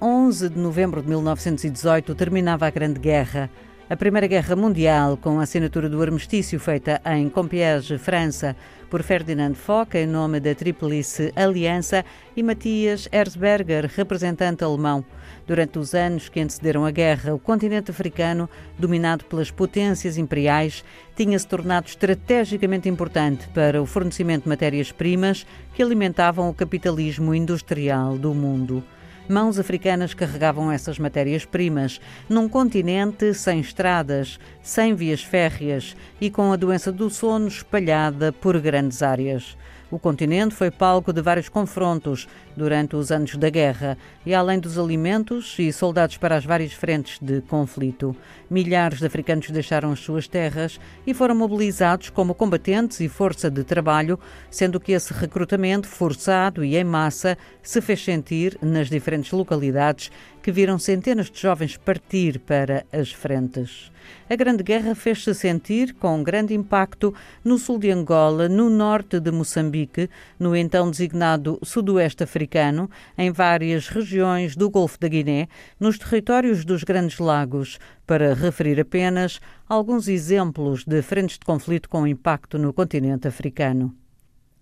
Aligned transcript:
11 0.00 0.50
de 0.50 0.58
novembro 0.58 1.00
de 1.00 1.08
1918 1.08 2.14
terminava 2.14 2.66
a 2.66 2.70
Grande 2.70 3.00
Guerra. 3.00 3.48
A 3.88 3.96
Primeira 3.96 4.26
Guerra 4.26 4.54
Mundial, 4.54 5.16
com 5.16 5.40
a 5.40 5.44
assinatura 5.44 5.88
do 5.88 6.02
armistício 6.02 6.60
feita 6.60 7.00
em 7.06 7.30
Compiègne, 7.30 7.98
França, 7.98 8.54
por 8.90 9.02
Ferdinand 9.02 9.54
Foch, 9.54 9.94
em 9.94 10.06
nome 10.06 10.38
da 10.38 10.54
Tríplice 10.54 11.32
Aliança, 11.34 12.04
e 12.36 12.42
Matthias 12.42 13.08
Erzberger, 13.10 13.90
representante 13.94 14.62
alemão. 14.62 15.02
Durante 15.46 15.78
os 15.78 15.94
anos 15.94 16.28
que 16.28 16.40
antecederam 16.40 16.84
a 16.84 16.90
guerra, 16.90 17.34
o 17.34 17.38
continente 17.38 17.90
africano, 17.90 18.48
dominado 18.78 19.24
pelas 19.24 19.50
potências 19.50 20.18
imperiais, 20.18 20.84
tinha-se 21.16 21.46
tornado 21.46 21.88
estrategicamente 21.88 22.88
importante 22.88 23.48
para 23.48 23.80
o 23.80 23.86
fornecimento 23.86 24.42
de 24.42 24.48
matérias-primas 24.50 25.46
que 25.72 25.82
alimentavam 25.82 26.50
o 26.50 26.54
capitalismo 26.54 27.34
industrial 27.34 28.18
do 28.18 28.34
mundo. 28.34 28.84
Mãos 29.26 29.58
africanas 29.58 30.12
carregavam 30.12 30.70
essas 30.70 30.98
matérias-primas 30.98 31.98
num 32.28 32.46
continente 32.46 33.32
sem 33.32 33.58
estradas, 33.58 34.38
sem 34.62 34.94
vias 34.94 35.22
férreas 35.22 35.96
e 36.20 36.28
com 36.28 36.52
a 36.52 36.56
doença 36.56 36.92
do 36.92 37.08
sono 37.08 37.48
espalhada 37.48 38.32
por 38.32 38.60
grandes 38.60 39.02
áreas. 39.02 39.56
O 39.94 39.98
continente 40.00 40.56
foi 40.56 40.72
palco 40.72 41.12
de 41.12 41.22
vários 41.22 41.48
confrontos 41.48 42.26
durante 42.56 42.96
os 42.96 43.12
anos 43.12 43.36
da 43.36 43.48
guerra 43.48 43.96
e, 44.26 44.34
além 44.34 44.58
dos 44.58 44.76
alimentos 44.76 45.54
e 45.56 45.72
soldados 45.72 46.16
para 46.16 46.34
as 46.34 46.44
várias 46.44 46.72
frentes 46.72 47.20
de 47.22 47.40
conflito, 47.42 48.16
milhares 48.50 48.98
de 48.98 49.06
africanos 49.06 49.48
deixaram 49.50 49.92
as 49.92 50.00
suas 50.00 50.26
terras 50.26 50.80
e 51.06 51.14
foram 51.14 51.36
mobilizados 51.36 52.10
como 52.10 52.34
combatentes 52.34 52.98
e 52.98 53.08
força 53.08 53.48
de 53.48 53.62
trabalho, 53.62 54.18
sendo 54.50 54.80
que 54.80 54.90
esse 54.90 55.12
recrutamento 55.12 55.86
forçado 55.86 56.64
e 56.64 56.76
em 56.76 56.82
massa 56.82 57.38
se 57.62 57.80
fez 57.80 58.02
sentir 58.02 58.58
nas 58.60 58.90
diferentes 58.90 59.30
localidades 59.30 60.10
que 60.44 60.52
viram 60.52 60.78
centenas 60.78 61.30
de 61.30 61.40
jovens 61.40 61.78
partir 61.78 62.38
para 62.38 62.84
as 62.92 63.10
frentes. 63.10 63.90
A 64.28 64.36
Grande 64.36 64.62
Guerra 64.62 64.94
fez-se 64.94 65.34
sentir 65.34 65.94
com 65.94 66.22
grande 66.22 66.52
impacto 66.52 67.14
no 67.42 67.56
sul 67.56 67.78
de 67.78 67.90
Angola, 67.90 68.46
no 68.46 68.68
norte 68.68 69.18
de 69.18 69.30
Moçambique, 69.30 70.10
no 70.38 70.54
então 70.54 70.90
designado 70.90 71.58
Sudoeste 71.62 72.24
Africano, 72.24 72.90
em 73.16 73.32
várias 73.32 73.88
regiões 73.88 74.54
do 74.54 74.68
Golfo 74.68 75.00
da 75.00 75.08
Guiné, 75.08 75.48
nos 75.80 75.96
territórios 75.96 76.62
dos 76.62 76.84
Grandes 76.84 77.18
Lagos, 77.18 77.78
para 78.06 78.34
referir 78.34 78.78
apenas 78.78 79.40
alguns 79.66 80.08
exemplos 80.08 80.84
de 80.84 81.00
frentes 81.00 81.38
de 81.38 81.46
conflito 81.46 81.88
com 81.88 82.06
impacto 82.06 82.58
no 82.58 82.70
continente 82.74 83.26
africano. 83.26 84.03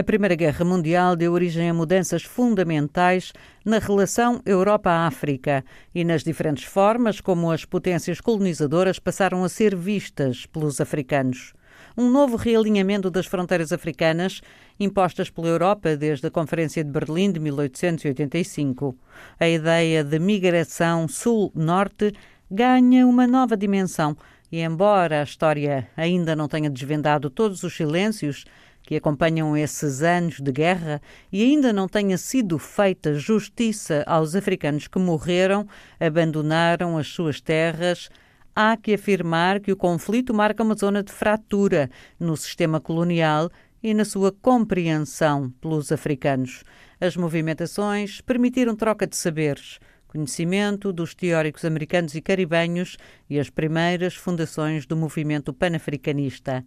A 0.00 0.02
Primeira 0.02 0.34
Guerra 0.34 0.64
Mundial 0.64 1.14
deu 1.14 1.34
origem 1.34 1.68
a 1.68 1.74
mudanças 1.74 2.22
fundamentais 2.22 3.34
na 3.62 3.78
relação 3.78 4.40
Europa-África 4.46 5.62
e 5.94 6.04
nas 6.04 6.24
diferentes 6.24 6.64
formas 6.64 7.20
como 7.20 7.50
as 7.50 7.66
potências 7.66 8.18
colonizadoras 8.18 8.98
passaram 8.98 9.44
a 9.44 9.48
ser 9.50 9.76
vistas 9.76 10.46
pelos 10.46 10.80
africanos. 10.80 11.52
Um 11.98 12.08
novo 12.08 12.36
realinhamento 12.36 13.10
das 13.10 13.26
fronteiras 13.26 13.74
africanas 13.74 14.40
impostas 14.78 15.28
pela 15.28 15.48
Europa 15.48 15.94
desde 15.98 16.28
a 16.28 16.30
Conferência 16.30 16.82
de 16.82 16.90
Berlim 16.90 17.30
de 17.30 17.38
1885. 17.38 18.96
A 19.38 19.46
ideia 19.50 20.02
de 20.02 20.18
migração 20.18 21.06
sul-norte 21.08 22.14
ganha 22.50 23.06
uma 23.06 23.26
nova 23.26 23.54
dimensão 23.54 24.16
e, 24.50 24.62
embora 24.62 25.20
a 25.20 25.24
história 25.24 25.88
ainda 25.94 26.34
não 26.34 26.48
tenha 26.48 26.70
desvendado 26.70 27.28
todos 27.28 27.62
os 27.62 27.76
silêncios, 27.76 28.46
que 28.90 28.96
acompanham 28.96 29.56
esses 29.56 30.02
anos 30.02 30.40
de 30.40 30.50
guerra 30.50 31.00
e 31.30 31.44
ainda 31.44 31.72
não 31.72 31.86
tenha 31.86 32.18
sido 32.18 32.58
feita 32.58 33.14
justiça 33.14 34.02
aos 34.04 34.34
africanos 34.34 34.88
que 34.88 34.98
morreram, 34.98 35.64
abandonaram 36.00 36.98
as 36.98 37.06
suas 37.06 37.40
terras, 37.40 38.08
há 38.52 38.76
que 38.76 38.92
afirmar 38.92 39.60
que 39.60 39.70
o 39.70 39.76
conflito 39.76 40.34
marca 40.34 40.64
uma 40.64 40.74
zona 40.74 41.04
de 41.04 41.12
fratura 41.12 41.88
no 42.18 42.36
sistema 42.36 42.80
colonial 42.80 43.48
e 43.80 43.94
na 43.94 44.04
sua 44.04 44.32
compreensão 44.32 45.50
pelos 45.60 45.92
africanos. 45.92 46.64
As 47.00 47.16
movimentações 47.16 48.20
permitiram 48.20 48.74
troca 48.74 49.06
de 49.06 49.14
saberes, 49.14 49.78
conhecimento 50.08 50.92
dos 50.92 51.14
teóricos 51.14 51.64
americanos 51.64 52.16
e 52.16 52.20
caribenhos 52.20 52.96
e 53.28 53.38
as 53.38 53.50
primeiras 53.50 54.16
fundações 54.16 54.84
do 54.84 54.96
movimento 54.96 55.52
panafricanista. 55.52 56.64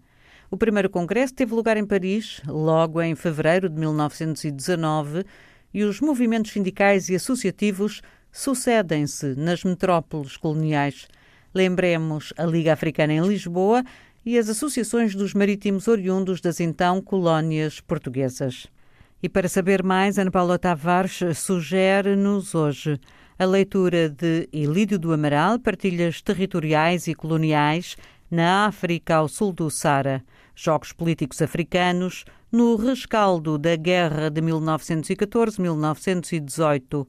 O 0.54 0.58
primeiro 0.58 0.88
congresso 0.88 1.34
teve 1.34 1.56
lugar 1.56 1.78
em 1.78 1.84
Paris, 1.84 2.40
logo 2.46 3.02
em 3.02 3.16
fevereiro 3.16 3.68
de 3.68 3.76
1919, 3.76 5.26
e 5.74 5.84
os 5.84 6.00
movimentos 6.00 6.52
sindicais 6.52 7.10
e 7.10 7.16
associativos 7.16 8.04
sucedem-se 8.32 9.34
nas 9.36 9.64
metrópoles 9.64 10.38
coloniais. 10.38 11.08
Lembremos 11.56 12.34
a 12.38 12.46
Liga 12.46 12.72
Africana 12.72 13.14
em 13.14 13.28
Lisboa 13.28 13.84
e 14.24 14.38
as 14.38 14.48
associações 14.48 15.16
dos 15.16 15.34
marítimos 15.34 15.88
oriundos 15.88 16.40
das 16.40 16.60
então 16.60 17.02
colónias 17.02 17.80
portuguesas. 17.80 18.68
E 19.24 19.28
para 19.28 19.50
saber 19.50 19.82
mais, 19.82 20.20
Ana 20.20 20.30
Paula 20.30 20.60
Tavares 20.60 21.20
sugere-nos 21.36 22.54
hoje 22.54 23.00
a 23.40 23.46
leitura 23.46 24.08
de 24.08 24.48
Ilídio 24.54 25.00
do 25.00 25.14
Amaral, 25.14 25.58
Partilhas 25.58 26.22
Territoriais 26.22 27.08
e 27.08 27.16
Coloniais 27.16 27.98
na 28.30 28.66
África 28.66 29.16
ao 29.16 29.28
sul 29.28 29.54
do 29.54 29.70
Sara. 29.70 30.24
Jogos 30.56 30.92
Políticos 30.92 31.42
Africanos, 31.42 32.26
no 32.52 32.76
rescaldo 32.76 33.58
da 33.58 33.76
Guerra 33.76 34.30
de 34.30 34.40
1914-1918, 34.42 37.08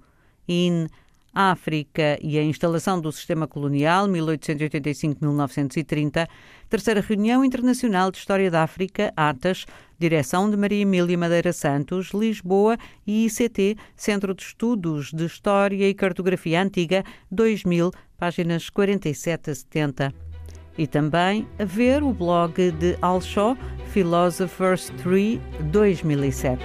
in 0.49 0.87
África 1.35 2.19
e 2.23 2.39
a 2.39 2.43
instalação 2.43 2.99
do 3.01 3.11
sistema 3.11 3.49
colonial 3.49 4.07
1885-1930, 4.09 6.29
terceira 6.71 7.01
reunião 7.01 7.45
internacional 7.45 8.11
de 8.11 8.17
História 8.19 8.51
da 8.51 8.63
África, 8.63 9.13
ATAS, 9.17 9.67
direção 9.99 10.49
de 10.49 10.57
Maria 10.57 10.83
Emília 10.83 11.19
Madeira 11.19 11.53
Santos, 11.53 12.13
Lisboa 12.13 12.79
e 13.07 13.27
ICT, 13.27 13.77
Centro 13.97 14.35
de 14.35 14.43
Estudos 14.43 15.13
de 15.13 15.27
História 15.27 15.89
e 15.89 15.95
Cartografia 15.95 16.63
Antiga, 16.63 17.05
2000, 17.31 17.91
páginas 18.17 18.71
47 18.71 19.51
a 19.51 19.55
70 19.55 20.34
e 20.77 20.87
também 20.87 21.47
a 21.59 21.65
ver 21.65 22.03
o 22.03 22.13
blog 22.13 22.71
de 22.73 22.97
Al 23.01 23.21
Shaw, 23.21 23.57
Philosophers 23.93 24.93
3 25.03 25.41
2007. 25.71 26.63